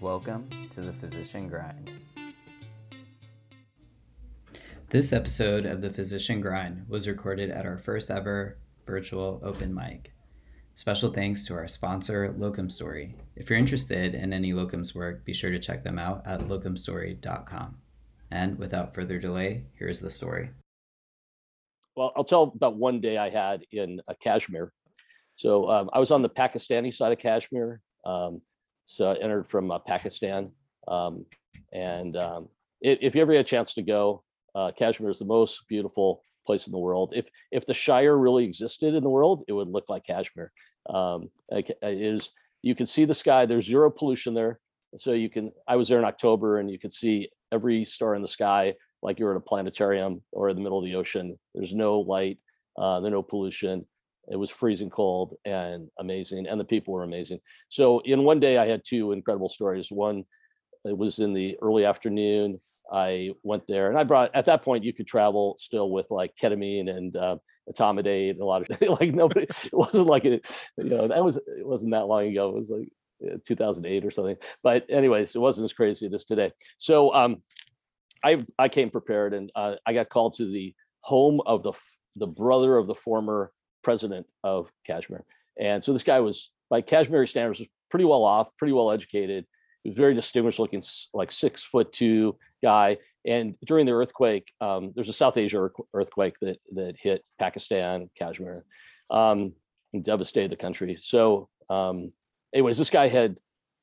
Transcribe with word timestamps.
Welcome 0.00 0.48
to 0.70 0.80
the 0.80 0.94
Physician 0.94 1.46
Grind. 1.46 1.90
This 4.88 5.12
episode 5.12 5.66
of 5.66 5.82
the 5.82 5.90
Physician 5.90 6.40
Grind 6.40 6.86
was 6.88 7.06
recorded 7.06 7.50
at 7.50 7.66
our 7.66 7.76
first 7.76 8.10
ever 8.10 8.56
virtual 8.86 9.42
open 9.44 9.74
mic. 9.74 10.14
Special 10.74 11.12
thanks 11.12 11.44
to 11.44 11.54
our 11.54 11.68
sponsor, 11.68 12.34
Locumstory. 12.38 13.12
If 13.36 13.50
you're 13.50 13.58
interested 13.58 14.14
in 14.14 14.32
any 14.32 14.54
locums 14.54 14.94
work, 14.94 15.22
be 15.26 15.34
sure 15.34 15.50
to 15.50 15.58
check 15.58 15.84
them 15.84 15.98
out 15.98 16.26
at 16.26 16.48
locumstory.com. 16.48 17.76
And 18.30 18.58
without 18.58 18.94
further 18.94 19.18
delay, 19.18 19.66
here's 19.78 20.00
the 20.00 20.08
story. 20.08 20.48
Well, 21.94 22.12
I'll 22.16 22.24
tell 22.24 22.44
about 22.54 22.78
one 22.78 23.02
day 23.02 23.18
I 23.18 23.28
had 23.28 23.66
in 23.70 24.00
uh, 24.08 24.14
Kashmir. 24.18 24.72
So 25.36 25.68
um, 25.68 25.90
I 25.92 25.98
was 25.98 26.10
on 26.10 26.22
the 26.22 26.30
Pakistani 26.30 26.94
side 26.94 27.12
of 27.12 27.18
Kashmir. 27.18 27.82
Um, 28.06 28.40
so 28.90 29.12
entered 29.12 29.48
from 29.48 29.70
uh, 29.70 29.78
Pakistan. 29.78 30.50
Um, 30.88 31.24
and 31.72 32.16
um, 32.16 32.48
if, 32.80 32.98
if 33.00 33.14
you 33.14 33.22
ever 33.22 33.32
get 33.32 33.40
a 33.40 33.44
chance 33.44 33.74
to 33.74 33.82
go, 33.82 34.24
uh, 34.56 34.72
Kashmir 34.76 35.10
is 35.10 35.20
the 35.20 35.24
most 35.24 35.62
beautiful 35.68 36.22
place 36.44 36.66
in 36.66 36.72
the 36.72 36.78
world. 36.78 37.12
If 37.14 37.26
if 37.52 37.66
the 37.66 37.74
Shire 37.74 38.18
really 38.18 38.44
existed 38.44 38.94
in 38.94 39.04
the 39.04 39.08
world, 39.08 39.44
it 39.46 39.52
would 39.52 39.68
look 39.68 39.84
like 39.88 40.04
Kashmir. 40.04 40.50
Um, 40.88 41.30
it 41.50 41.70
is 41.82 42.32
you 42.62 42.74
can 42.74 42.86
see 42.86 43.04
the 43.04 43.14
sky. 43.14 43.46
There's 43.46 43.66
zero 43.66 43.90
pollution 43.90 44.34
there, 44.34 44.58
so 44.96 45.12
you 45.12 45.30
can. 45.30 45.52
I 45.68 45.76
was 45.76 45.88
there 45.88 46.00
in 46.00 46.04
October, 46.04 46.58
and 46.58 46.68
you 46.68 46.78
could 46.80 46.92
see 46.92 47.30
every 47.52 47.84
star 47.84 48.16
in 48.16 48.22
the 48.22 48.28
sky 48.28 48.74
like 49.02 49.20
you're 49.20 49.30
in 49.30 49.36
a 49.36 49.40
planetarium 49.40 50.20
or 50.32 50.48
in 50.48 50.56
the 50.56 50.62
middle 50.62 50.78
of 50.78 50.84
the 50.84 50.96
ocean. 50.96 51.38
There's 51.54 51.74
no 51.74 52.00
light. 52.00 52.38
Uh, 52.76 52.98
there's 52.98 53.12
no 53.12 53.22
pollution. 53.22 53.86
It 54.30 54.36
was 54.36 54.50
freezing 54.50 54.90
cold 54.90 55.36
and 55.44 55.88
amazing, 55.98 56.46
and 56.46 56.60
the 56.60 56.64
people 56.64 56.94
were 56.94 57.02
amazing. 57.02 57.40
So 57.68 58.00
in 58.00 58.22
one 58.22 58.40
day, 58.40 58.58
I 58.58 58.66
had 58.66 58.82
two 58.84 59.12
incredible 59.12 59.48
stories. 59.48 59.90
One, 59.90 60.24
it 60.84 60.96
was 60.96 61.18
in 61.18 61.34
the 61.34 61.56
early 61.60 61.84
afternoon. 61.84 62.60
I 62.92 63.30
went 63.42 63.66
there, 63.66 63.88
and 63.88 63.98
I 63.98 64.04
brought. 64.04 64.34
At 64.34 64.44
that 64.46 64.62
point, 64.62 64.84
you 64.84 64.92
could 64.92 65.06
travel 65.06 65.56
still 65.58 65.90
with 65.90 66.06
like 66.10 66.36
ketamine 66.40 66.88
and 66.88 67.16
uh, 67.16 67.36
etomidate. 67.68 68.40
A 68.40 68.44
lot 68.44 68.68
of 68.68 68.80
like 69.00 69.12
nobody. 69.12 69.46
It 69.64 69.72
wasn't 69.72 70.06
like 70.06 70.24
it. 70.24 70.46
You 70.76 70.84
know, 70.84 71.08
that 71.08 71.24
was 71.24 71.36
it 71.36 71.66
wasn't 71.66 71.92
that 71.92 72.06
long 72.06 72.26
ago. 72.26 72.50
It 72.50 72.54
was 72.54 72.70
like 72.70 73.42
2008 73.44 74.04
or 74.04 74.10
something. 74.10 74.36
But 74.62 74.86
anyways, 74.88 75.34
it 75.34 75.40
wasn't 75.40 75.64
as 75.64 75.72
crazy 75.72 76.08
as 76.12 76.24
today. 76.24 76.52
So 76.78 77.12
um, 77.14 77.42
I 78.24 78.44
I 78.58 78.68
came 78.68 78.90
prepared, 78.90 79.34
and 79.34 79.50
uh, 79.54 79.74
I 79.86 79.92
got 79.92 80.08
called 80.08 80.34
to 80.34 80.50
the 80.50 80.74
home 81.00 81.40
of 81.46 81.62
the 81.62 81.72
the 82.16 82.26
brother 82.26 82.76
of 82.76 82.86
the 82.86 82.94
former 82.94 83.52
president 83.82 84.26
of 84.44 84.72
Kashmir. 84.86 85.24
And 85.58 85.82
so 85.82 85.92
this 85.92 86.02
guy 86.02 86.20
was, 86.20 86.50
by 86.68 86.80
Kashmiri 86.80 87.28
standards, 87.28 87.60
was 87.60 87.68
pretty 87.90 88.04
well 88.04 88.24
off, 88.24 88.56
pretty 88.56 88.72
well 88.72 88.90
educated. 88.90 89.46
He 89.82 89.90
was 89.90 89.96
very 89.96 90.14
distinguished 90.14 90.58
looking, 90.58 90.82
like 91.14 91.32
six 91.32 91.62
foot 91.62 91.92
two 91.92 92.36
guy. 92.62 92.98
And 93.26 93.54
during 93.64 93.86
the 93.86 93.92
earthquake, 93.92 94.50
um, 94.60 94.92
there's 94.94 95.08
a 95.08 95.14
South 95.14 95.36
Asia 95.36 95.68
earthquake 95.92 96.36
that 96.40 96.58
that 96.74 96.94
hit 96.98 97.22
Pakistan, 97.38 98.08
Kashmir, 98.18 98.64
um, 99.10 99.52
and 99.92 100.04
devastated 100.04 100.50
the 100.50 100.56
country. 100.56 100.96
So, 100.96 101.48
um, 101.68 102.12
anyways, 102.54 102.78
this 102.78 102.88
guy 102.88 103.08
had 103.08 103.36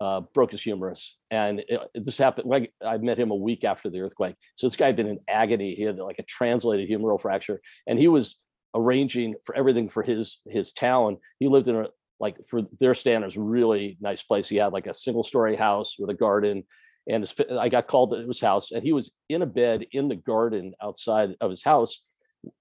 uh, 0.00 0.20
broke 0.32 0.52
his 0.52 0.62
humerus, 0.62 1.18
and 1.30 1.60
it, 1.68 1.80
this 1.94 2.16
happened. 2.16 2.48
Like 2.48 2.72
I 2.84 2.96
met 2.98 3.18
him 3.18 3.30
a 3.30 3.36
week 3.36 3.64
after 3.64 3.90
the 3.90 4.00
earthquake. 4.00 4.36
So 4.54 4.66
this 4.66 4.76
guy 4.76 4.86
had 4.86 4.96
been 4.96 5.08
in 5.08 5.18
agony. 5.28 5.74
He 5.74 5.82
had 5.82 5.98
like 5.98 6.18
a 6.18 6.22
translated 6.22 6.88
humeral 6.88 7.20
fracture, 7.20 7.60
and 7.86 7.98
he 7.98 8.08
was 8.08 8.40
arranging 8.74 9.34
for 9.44 9.54
everything 9.54 9.88
for 9.88 10.02
his 10.02 10.40
his 10.46 10.72
town. 10.72 11.18
He 11.38 11.48
lived 11.48 11.68
in 11.68 11.76
a 11.76 11.86
like 12.20 12.36
for 12.48 12.62
their 12.80 12.94
standards 12.94 13.36
really 13.36 13.96
nice 14.00 14.22
place. 14.22 14.48
He 14.48 14.56
had 14.56 14.72
like 14.72 14.86
a 14.86 14.94
single 14.94 15.22
story 15.22 15.56
house 15.56 15.96
with 15.98 16.10
a 16.10 16.14
garden, 16.14 16.64
and 17.08 17.22
his, 17.22 17.34
I 17.58 17.68
got 17.68 17.86
called 17.86 18.12
to 18.12 18.26
his 18.26 18.40
house, 18.40 18.70
and 18.70 18.82
he 18.82 18.92
was 18.92 19.12
in 19.28 19.42
a 19.42 19.46
bed 19.46 19.86
in 19.92 20.08
the 20.08 20.16
garden 20.16 20.74
outside 20.82 21.34
of 21.40 21.50
his 21.50 21.62
house, 21.62 22.02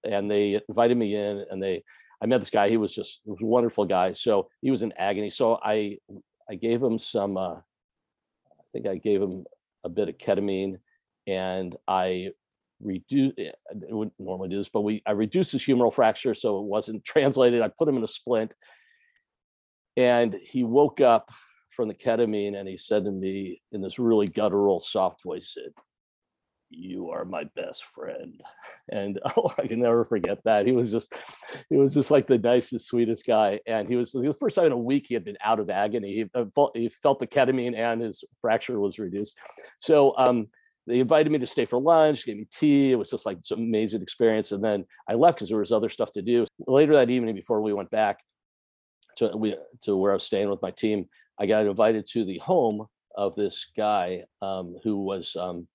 and 0.03 0.29
they 0.29 0.61
invited 0.69 0.97
me 0.97 1.15
in, 1.15 1.45
and 1.49 1.61
they 1.61 1.83
I 2.21 2.25
met 2.25 2.39
this 2.39 2.49
guy. 2.49 2.69
He 2.69 2.77
was 2.77 2.93
just 2.93 3.21
was 3.25 3.41
a 3.41 3.45
wonderful 3.45 3.85
guy. 3.85 4.13
So 4.13 4.49
he 4.61 4.71
was 4.71 4.81
in 4.81 4.93
agony. 4.93 5.29
So 5.29 5.59
I 5.63 5.97
I 6.49 6.55
gave 6.55 6.81
him 6.81 6.99
some. 6.99 7.37
Uh, 7.37 7.55
I 7.55 8.63
think 8.73 8.87
I 8.87 8.95
gave 8.95 9.21
him 9.21 9.45
a 9.83 9.89
bit 9.89 10.09
of 10.09 10.17
ketamine, 10.17 10.79
and 11.25 11.75
I 11.87 12.31
reduce 12.81 13.33
eh, 13.37 13.51
I 13.71 13.93
wouldn't 13.93 14.13
normally 14.19 14.49
do 14.49 14.57
this, 14.57 14.69
but 14.69 14.81
we 14.81 15.01
I 15.05 15.11
reduced 15.11 15.51
his 15.51 15.63
humeral 15.63 15.93
fracture 15.93 16.33
so 16.33 16.59
it 16.59 16.65
wasn't 16.65 17.03
translated. 17.05 17.61
I 17.61 17.69
put 17.69 17.87
him 17.87 17.97
in 17.97 18.03
a 18.03 18.07
splint. 18.07 18.55
And 19.95 20.35
he 20.43 20.63
woke 20.63 21.01
up 21.01 21.31
from 21.71 21.87
the 21.87 21.95
ketamine 21.95 22.55
and 22.55 22.69
he 22.69 22.77
said 22.77 23.05
to 23.05 23.11
me 23.11 23.61
in 23.71 23.81
this 23.81 23.97
really 23.97 24.27
guttural, 24.27 24.79
soft 24.79 25.23
voice, 25.23 25.55
said, 25.55 25.73
you 26.69 27.09
are 27.11 27.25
my 27.25 27.45
best 27.55 27.85
friend. 27.85 28.41
And 28.89 29.19
oh 29.35 29.53
i 29.57 29.67
can 29.67 29.81
never 29.81 30.05
forget 30.05 30.39
that. 30.45 30.65
He 30.65 30.71
was 30.71 30.91
just 30.91 31.13
he 31.69 31.75
was 31.75 31.93
just 31.93 32.09
like 32.09 32.25
the 32.25 32.37
nicest 32.37 32.87
sweetest 32.87 33.25
guy. 33.25 33.59
And 33.67 33.85
he 33.85 33.97
was 33.97 34.13
the 34.13 34.33
first 34.39 34.55
time 34.55 34.67
in 34.67 34.71
a 34.71 34.77
week 34.77 35.07
he 35.07 35.13
had 35.13 35.25
been 35.25 35.37
out 35.43 35.59
of 35.59 35.69
agony. 35.69 36.13
He 36.13 36.25
uh, 36.33 36.45
felt, 36.55 36.77
he 36.77 36.87
felt 37.03 37.19
the 37.19 37.27
ketamine 37.27 37.75
and 37.75 38.01
his 38.01 38.23
fracture 38.39 38.79
was 38.79 38.97
reduced. 38.97 39.37
So 39.79 40.15
um 40.17 40.47
they 40.87 40.99
invited 40.99 41.31
me 41.31 41.37
to 41.39 41.47
stay 41.47 41.65
for 41.65 41.79
lunch, 41.79 42.25
gave 42.25 42.37
me 42.37 42.47
tea. 42.49 42.91
It 42.91 42.95
was 42.95 43.09
just 43.09 43.25
like 43.25 43.37
this 43.37 43.51
amazing 43.51 44.01
experience. 44.01 44.53
And 44.53 44.63
then 44.63 44.85
I 45.07 45.15
left 45.15 45.37
because 45.37 45.49
there 45.49 45.57
was 45.57 45.73
other 45.73 45.89
stuff 45.89 46.13
to 46.13 46.21
do. 46.21 46.45
Later 46.65 46.93
that 46.93 47.09
evening, 47.09 47.35
before 47.35 47.61
we 47.61 47.73
went 47.73 47.91
back 47.91 48.19
to 49.17 49.31
we 49.35 49.55
to 49.81 49.97
where 49.97 50.11
I 50.11 50.15
was 50.15 50.23
staying 50.23 50.49
with 50.49 50.61
my 50.61 50.71
team, 50.71 51.07
I 51.37 51.45
got 51.45 51.65
invited 51.65 52.07
to 52.13 52.23
the 52.23 52.37
home 52.37 52.87
of 53.15 53.35
this 53.35 53.67
guy 53.75 54.23
um, 54.41 54.77
who 54.83 55.03
was 55.03 55.35
um, 55.37 55.67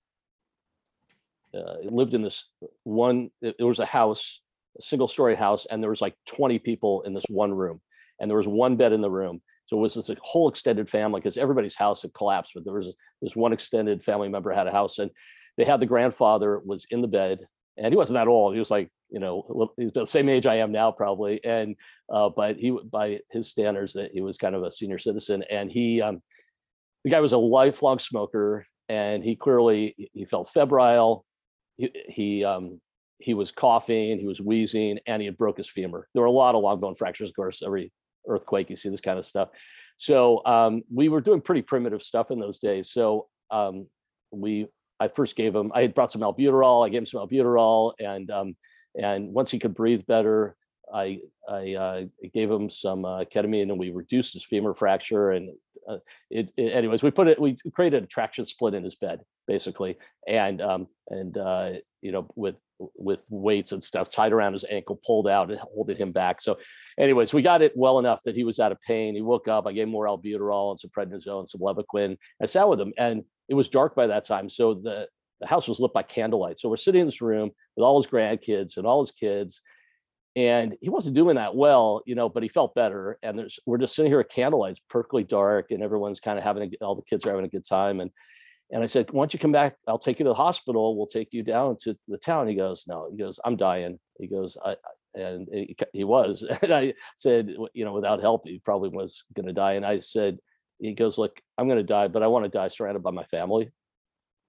uh, 1.53 1.75
lived 1.83 2.15
in 2.15 2.23
this 2.23 2.45
one. 2.83 3.29
It, 3.41 3.55
it 3.59 3.63
was 3.63 3.79
a 3.79 3.85
house, 3.85 4.41
a 4.79 4.81
single 4.81 5.07
story 5.07 5.35
house, 5.35 5.67
and 5.69 5.81
there 5.81 5.91
was 5.91 6.01
like 6.01 6.15
20 6.25 6.57
people 6.57 7.03
in 7.03 7.13
this 7.13 7.25
one 7.29 7.53
room, 7.53 7.81
and 8.19 8.31
there 8.31 8.37
was 8.37 8.47
one 8.47 8.77
bed 8.77 8.93
in 8.93 9.01
the 9.01 9.11
room 9.11 9.41
so 9.65 9.77
it 9.77 9.81
was 9.81 9.93
this 9.93 10.11
whole 10.21 10.49
extended 10.49 10.89
family 10.89 11.19
because 11.19 11.37
everybody's 11.37 11.75
house 11.75 12.01
had 12.01 12.13
collapsed, 12.13 12.53
but 12.53 12.65
there 12.65 12.73
was 12.73 12.93
this 13.21 13.35
one 13.35 13.53
extended 13.53 14.03
family 14.03 14.29
member 14.29 14.51
had 14.51 14.67
a 14.67 14.71
house 14.71 14.99
and 14.99 15.09
they 15.57 15.63
had 15.63 15.79
the 15.79 15.85
grandfather 15.85 16.59
was 16.65 16.85
in 16.89 17.01
the 17.01 17.07
bed 17.07 17.39
and 17.77 17.91
he 17.91 17.97
wasn't 17.97 18.15
that 18.15 18.27
old. 18.27 18.53
He 18.53 18.59
was 18.59 18.71
like, 18.71 18.89
you 19.09 19.19
know, 19.19 19.71
he's 19.77 19.91
the 19.93 20.05
same 20.05 20.29
age 20.29 20.45
I 20.45 20.55
am 20.55 20.71
now 20.71 20.91
probably. 20.91 21.43
And, 21.43 21.75
uh, 22.11 22.29
but 22.29 22.57
he, 22.57 22.77
by 22.91 23.19
his 23.31 23.49
standards 23.49 23.93
that 23.93 24.11
he 24.11 24.21
was 24.21 24.37
kind 24.37 24.55
of 24.55 24.63
a 24.63 24.71
senior 24.71 24.99
citizen 24.99 25.43
and 25.49 25.71
he, 25.71 26.01
um, 26.01 26.21
the 27.03 27.11
guy 27.11 27.19
was 27.19 27.33
a 27.33 27.37
lifelong 27.37 27.99
smoker 27.99 28.65
and 28.89 29.23
he 29.23 29.35
clearly, 29.35 30.09
he 30.13 30.25
felt 30.25 30.49
febrile. 30.49 31.25
He, 31.77 31.91
he, 32.09 32.43
um, 32.43 32.79
he 33.19 33.33
was 33.33 33.51
coughing, 33.51 34.19
he 34.19 34.27
was 34.27 34.41
wheezing, 34.41 34.99
and 35.07 35.21
he 35.21 35.25
had 35.25 35.37
broke 35.37 35.57
his 35.57 35.69
femur. 35.69 36.07
There 36.13 36.21
were 36.21 36.27
a 36.27 36.31
lot 36.31 36.55
of 36.55 36.61
long 36.61 36.81
bone 36.81 36.95
fractures, 36.95 37.29
of 37.29 37.35
course, 37.35 37.63
every 37.65 37.91
earthquake, 38.27 38.69
you 38.69 38.75
see 38.75 38.89
this 38.89 39.01
kind 39.01 39.19
of 39.19 39.25
stuff. 39.25 39.49
So 39.97 40.45
um, 40.45 40.83
we 40.91 41.09
were 41.09 41.21
doing 41.21 41.41
pretty 41.41 41.61
primitive 41.61 42.01
stuff 42.01 42.31
in 42.31 42.39
those 42.39 42.59
days. 42.59 42.91
So 42.91 43.27
um, 43.51 43.87
we, 44.31 44.67
I 44.99 45.07
first 45.07 45.35
gave 45.35 45.55
him, 45.55 45.71
I 45.73 45.81
had 45.81 45.93
brought 45.93 46.11
some 46.11 46.21
albuterol. 46.21 46.85
I 46.85 46.89
gave 46.89 47.01
him 47.01 47.05
some 47.05 47.27
albuterol, 47.27 47.93
and 47.99 48.29
um, 48.31 48.55
and 48.99 49.33
once 49.33 49.51
he 49.51 49.59
could 49.59 49.73
breathe 49.73 50.05
better, 50.05 50.55
I 50.93 51.19
I 51.49 51.73
uh, 51.73 52.01
gave 52.33 52.49
him 52.49 52.69
some 52.69 53.05
uh, 53.05 53.23
ketamine, 53.25 53.63
and 53.63 53.79
we 53.79 53.89
reduced 53.89 54.33
his 54.33 54.45
femur 54.45 54.73
fracture. 54.73 55.31
And 55.31 55.49
uh, 55.87 55.97
it, 56.29 56.51
it, 56.57 56.73
anyways, 56.73 57.03
we 57.03 57.11
put 57.11 57.27
it, 57.27 57.39
we 57.39 57.57
created 57.73 58.03
a 58.03 58.07
traction 58.07 58.45
splint 58.45 58.75
in 58.75 58.83
his 58.83 58.95
bed, 58.95 59.21
basically, 59.47 59.97
and 60.27 60.61
um, 60.61 60.87
and 61.09 61.37
uh, 61.37 61.71
you 62.01 62.11
know 62.11 62.27
with 62.35 62.55
with 62.79 63.25
weights 63.29 63.71
and 63.71 63.83
stuff 63.83 64.09
tied 64.09 64.33
around 64.33 64.53
his 64.53 64.65
ankle, 64.69 64.99
pulled 65.05 65.27
out 65.27 65.51
and 65.51 65.59
holding 65.59 65.97
him 65.97 66.11
back. 66.11 66.41
So, 66.41 66.57
anyways, 66.97 67.33
we 67.33 67.41
got 67.41 67.61
it 67.61 67.73
well 67.75 67.99
enough 67.99 68.23
that 68.23 68.35
he 68.35 68.43
was 68.43 68.59
out 68.59 68.71
of 68.71 68.81
pain. 68.81 69.15
He 69.15 69.21
woke 69.21 69.47
up. 69.47 69.67
I 69.67 69.73
gave 69.73 69.83
him 69.83 69.89
more 69.89 70.05
albuterol 70.05 70.71
and 70.71 70.79
some 70.79 70.91
prednisone 70.91 71.39
and 71.39 71.49
some 71.49 71.61
Levaquin. 71.61 72.17
I 72.41 72.45
sat 72.45 72.67
with 72.67 72.79
him, 72.79 72.93
and 72.97 73.23
it 73.49 73.55
was 73.55 73.69
dark 73.69 73.95
by 73.95 74.07
that 74.07 74.25
time. 74.25 74.49
So 74.49 74.73
the 74.73 75.07
the 75.39 75.47
house 75.47 75.67
was 75.67 75.79
lit 75.79 75.93
by 75.93 76.03
candlelight. 76.03 76.57
So 76.57 76.69
we're 76.69 76.77
sitting 76.77 77.01
in 77.01 77.07
this 77.07 77.21
room 77.21 77.51
with 77.75 77.83
all 77.83 78.01
his 78.01 78.09
grandkids 78.09 78.77
and 78.77 78.85
all 78.85 79.03
his 79.03 79.11
kids, 79.11 79.61
and 80.35 80.75
he 80.81 80.89
wasn't 80.89 81.15
doing 81.15 81.35
that 81.35 81.55
well, 81.55 82.01
you 82.05 82.15
know, 82.15 82.29
but 82.29 82.43
he 82.43 82.49
felt 82.49 82.75
better. 82.75 83.19
And 83.21 83.37
there's 83.37 83.59
we're 83.65 83.77
just 83.77 83.95
sitting 83.95 84.11
here 84.11 84.21
at 84.21 84.29
candlelight, 84.29 84.71
it's 84.71 84.81
perfectly 84.89 85.23
dark, 85.23 85.71
and 85.71 85.83
everyone's 85.83 86.19
kind 86.19 86.37
of 86.37 86.43
having 86.43 86.63
a, 86.63 86.83
all 86.83 86.95
the 86.95 87.03
kids 87.03 87.25
are 87.25 87.29
having 87.29 87.45
a 87.45 87.49
good 87.49 87.65
time, 87.67 87.99
and 87.99 88.11
and 88.73 88.83
I 88.83 88.87
said, 88.87 89.07
don't 89.07 89.31
you 89.31 89.39
come 89.39 89.51
back? 89.51 89.75
I'll 89.87 89.99
take 89.99 90.19
you 90.19 90.23
to 90.23 90.29
the 90.29 90.35
hospital. 90.35 90.97
We'll 90.97 91.05
take 91.05 91.31
you 91.31 91.43
down 91.43 91.77
to 91.83 91.95
the 92.07 92.17
town. 92.17 92.47
He 92.47 92.55
goes, 92.55 92.85
no, 92.87 93.07
he 93.11 93.17
goes, 93.17 93.39
I'm 93.45 93.55
dying. 93.55 93.99
He 94.19 94.25
goes, 94.25 94.57
I, 94.65 94.75
and 95.13 95.47
he, 95.93 96.03
was. 96.03 96.43
And 96.63 96.73
I 96.73 96.95
said, 97.15 97.55
you 97.75 97.85
know, 97.85 97.93
without 97.93 98.19
help, 98.19 98.47
he 98.47 98.59
probably 98.65 98.89
was 98.89 99.25
going 99.35 99.45
to 99.45 99.53
die. 99.53 99.73
And 99.73 99.85
I 99.85 99.99
said, 99.99 100.39
he 100.79 100.93
goes, 100.93 101.19
look, 101.19 101.39
I'm 101.55 101.67
going 101.67 101.77
to 101.77 101.83
die, 101.83 102.07
but 102.07 102.23
I 102.23 102.27
want 102.27 102.45
to 102.45 102.49
die 102.49 102.67
surrounded 102.69 103.03
by 103.03 103.11
my 103.11 103.25
family. 103.25 103.71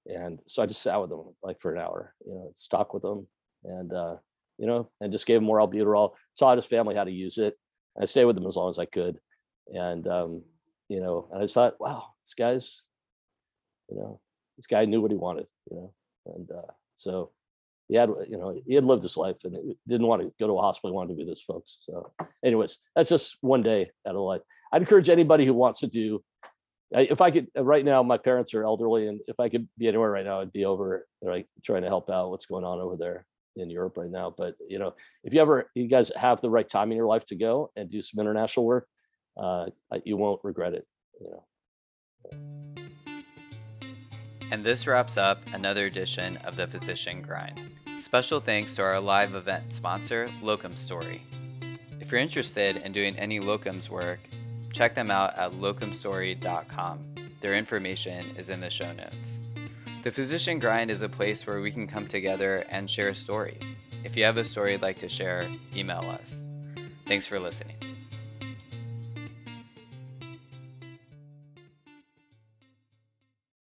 And 0.07 0.39
so 0.49 0.63
I 0.63 0.67
just 0.67 0.81
sat 0.81 0.99
with 0.99 1.13
him 1.13 1.21
like 1.43 1.61
for 1.61 1.75
an 1.75 1.83
hour, 1.83 2.15
you 2.27 2.33
know, 2.33 2.51
talk 2.71 2.95
with 2.95 3.05
him 3.05 3.27
and, 3.63 3.93
uh, 3.93 4.17
you 4.57 4.67
know, 4.67 4.91
and 5.03 5.13
just 5.13 5.27
gave 5.27 5.37
him 5.37 5.45
more 5.45 5.59
albuterol, 5.59 6.13
taught 6.39 6.57
his 6.57 6.67
family 6.67 6.95
how 6.95 7.05
to 7.05 7.11
use 7.11 7.37
it. 7.37 7.59
I 8.01 8.07
stayed 8.07 8.25
with 8.25 8.39
him 8.39 8.47
as 8.47 8.57
long 8.57 8.71
as 8.71 8.79
I 8.79 8.87
could. 8.87 9.19
And, 9.69 10.09
um, 10.09 10.43
you 10.89 11.03
know, 11.03 11.29
and 11.31 11.41
I 11.41 11.45
just 11.45 11.55
thought, 11.55 11.79
wow, 11.79 12.07
this 12.25 12.33
guy's 12.33 12.85
You 13.91 13.97
know, 13.97 14.21
this 14.57 14.67
guy 14.67 14.85
knew 14.85 15.01
what 15.01 15.11
he 15.11 15.17
wanted. 15.17 15.47
You 15.71 15.77
know, 15.77 15.95
and 16.35 16.51
uh, 16.51 16.73
so 16.97 17.31
he 17.89 17.97
had, 17.97 18.09
you 18.29 18.39
know, 18.39 18.59
he 18.67 18.75
had 18.75 18.85
lived 18.85 19.03
his 19.03 19.17
life 19.17 19.37
and 19.45 19.75
didn't 19.87 20.07
want 20.07 20.23
to 20.23 20.33
go 20.41 20.47
to 20.47 20.55
a 20.55 20.63
hospital. 20.63 20.91
He 20.91 20.97
wanted 20.97 21.15
to 21.15 21.25
be 21.25 21.29
this, 21.29 21.43
folks. 21.43 21.79
So, 21.83 22.13
anyways, 22.45 22.79
that's 22.97 23.11
just 23.11 23.37
one 23.41 23.63
day 23.63 23.91
out 24.07 24.15
of 24.15 24.23
life. 24.23 24.41
I'd 24.73 24.83
encourage 24.83 25.09
anybody 25.09 25.45
who 25.45 25.55
wants 25.55 25.81
to 25.81 25.87
do. 25.87 26.23
If 26.93 27.21
I 27.21 27.31
could, 27.31 27.49
right 27.57 27.85
now, 27.85 28.03
my 28.03 28.19
parents 28.19 28.55
are 28.55 28.63
elderly, 28.63 29.09
and 29.09 29.21
if 29.27 29.41
I 29.41 29.49
could 29.49 29.69
be 29.77 29.89
anywhere 29.89 30.11
right 30.11 30.25
now, 30.25 30.41
I'd 30.41 30.53
be 30.53 30.65
over, 30.65 31.07
like, 31.23 31.47
trying 31.65 31.83
to 31.83 31.89
help 31.89 32.09
out 32.09 32.31
what's 32.31 32.47
going 32.47 32.65
on 32.65 32.79
over 32.79 32.97
there 32.97 33.27
in 33.57 33.71
Europe 33.71 33.97
right 33.97 34.11
now. 34.11 34.35
But 34.37 34.57
you 34.69 34.79
know, 34.79 34.95
if 35.23 35.35
you 35.35 35.41
ever, 35.41 35.71
you 35.75 35.89
guys 35.89 36.11
have 36.17 36.41
the 36.41 36.51
right 36.51 36.69
time 36.69 36.91
in 36.91 36.97
your 36.97 37.07
life 37.07 37.25
to 37.27 37.37
go 37.37 37.71
and 37.77 37.91
do 37.91 38.03
some 38.03 38.21
international 38.21 38.67
work, 38.67 38.89
uh, 39.37 39.67
you 40.05 40.17
won't 40.17 40.41
regret 40.45 40.75
it. 40.75 40.87
You 41.21 41.31
know. 41.31 42.74
And 44.55 44.63
this 44.63 44.87
wraps 44.87 45.17
up 45.17 45.41
another 45.53 45.87
edition 45.87 46.37
of 46.45 46.55
the 46.55 46.69
Physician 46.69 47.23
Grind. 47.23 47.61
Special 47.99 48.39
thanks 48.39 48.77
to 48.77 48.83
our 48.83 49.01
live 49.01 49.35
event 49.35 49.73
sponsor, 49.73 50.29
Locumstory. 50.41 51.23
If 51.99 52.13
you're 52.13 52.21
interested 52.21 52.77
in 52.77 52.93
doing 52.93 53.19
any 53.19 53.41
locums 53.41 53.91
work, 53.91 54.21
check 54.73 54.95
them 54.95 55.11
out 55.11 55.37
at 55.37 55.51
locumstory.com. 55.55 57.01
Their 57.41 57.57
information 57.57 58.37
is 58.37 58.49
in 58.49 58.61
the 58.61 58.71
show 58.71 58.93
notes. 58.93 59.41
The 60.05 60.13
Physician 60.13 60.61
Grind 60.61 60.93
is 60.93 61.03
a 61.03 61.09
place 61.09 61.45
where 61.49 61.61
we 61.61 61.73
can 61.73 61.89
come 61.89 62.07
together 62.07 62.65
and 62.69 62.89
share 62.89 63.13
stories. 63.13 63.81
If 64.05 64.17
you 64.17 64.23
have 64.23 64.37
a 64.37 64.45
story 64.45 64.71
you'd 64.71 64.83
like 64.83 65.01
to 65.01 65.09
share, 65.09 65.51
email 65.75 66.09
us. 66.23 66.53
Thanks 67.09 67.27
for 67.27 67.41
listening. 67.41 67.74